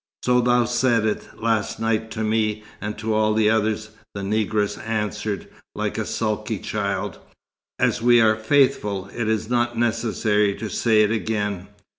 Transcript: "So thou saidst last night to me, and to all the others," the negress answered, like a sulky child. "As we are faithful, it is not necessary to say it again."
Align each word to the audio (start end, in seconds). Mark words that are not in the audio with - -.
"So 0.25 0.41
thou 0.41 0.65
saidst 0.65 1.35
last 1.37 1.79
night 1.79 2.09
to 2.09 2.23
me, 2.23 2.63
and 2.81 2.97
to 2.97 3.13
all 3.13 3.35
the 3.35 3.51
others," 3.51 3.91
the 4.15 4.21
negress 4.21 4.79
answered, 4.83 5.47
like 5.75 5.99
a 5.99 6.07
sulky 6.07 6.57
child. 6.57 7.19
"As 7.77 8.01
we 8.01 8.19
are 8.19 8.35
faithful, 8.35 9.11
it 9.15 9.27
is 9.27 9.47
not 9.47 9.77
necessary 9.77 10.55
to 10.55 10.71
say 10.71 11.03
it 11.03 11.11
again." 11.11 11.67